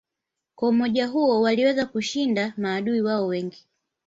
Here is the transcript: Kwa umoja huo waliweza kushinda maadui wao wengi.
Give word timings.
Kwa 0.55 0.69
umoja 0.69 1.07
huo 1.07 1.41
waliweza 1.41 1.85
kushinda 1.85 2.53
maadui 2.57 3.01
wao 3.01 3.27
wengi. 3.27 3.65